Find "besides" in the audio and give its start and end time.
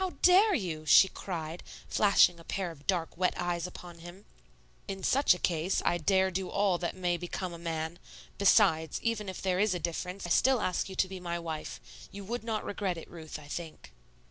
8.38-8.98